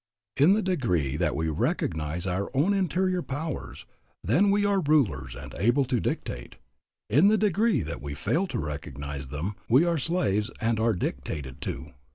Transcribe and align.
In 0.35 0.53
the 0.53 0.63
degree 0.63 1.15
that 1.17 1.35
we 1.35 1.47
recognize 1.47 2.25
our 2.25 2.49
own 2.57 2.73
interior 2.73 3.21
powers, 3.21 3.85
then 4.23 4.45
are 4.65 4.79
we 4.79 4.91
rulers 4.91 5.35
and 5.35 5.53
able 5.59 5.85
to 5.85 5.99
dictate; 5.99 6.55
in 7.07 7.27
the 7.27 7.37
degree 7.37 7.83
that 7.83 8.01
we 8.01 8.15
fail 8.15 8.47
to 8.47 8.57
recognize 8.57 9.27
them, 9.27 9.57
we 9.69 9.85
are 9.85 9.99
slaves, 9.99 10.49
and 10.59 10.79
are 10.79 10.93
dictated 10.93 11.61
to. 11.61 11.91